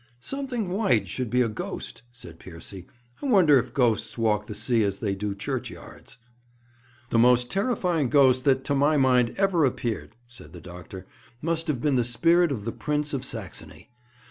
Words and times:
'Something 0.19 0.69
white 0.71 1.07
should 1.07 1.29
be 1.29 1.43
a 1.43 1.47
ghost,' 1.47 2.01
said 2.11 2.39
Piercy. 2.39 2.87
'I 3.21 3.27
wonder 3.27 3.59
if 3.59 3.71
ghosts 3.71 4.17
walk 4.17 4.47
the 4.47 4.55
sea 4.55 4.81
as 4.83 4.97
they 4.97 5.13
do 5.13 5.35
churchyards?' 5.35 6.17
'The 7.11 7.19
most 7.19 7.51
terrifying 7.51 8.09
ghost 8.09 8.43
that, 8.45 8.63
to 8.63 8.73
my 8.73 8.97
mind, 8.97 9.31
ever 9.37 9.63
appeared,' 9.63 10.15
said 10.27 10.53
the 10.53 10.59
doctor, 10.59 11.05
'must 11.43 11.67
have 11.67 11.81
been 11.81 11.97
the 11.97 12.03
spirit 12.03 12.51
of 12.51 12.65
the 12.65 12.71
Prince 12.71 13.13
of 13.13 13.23
Saxony. 13.23 13.89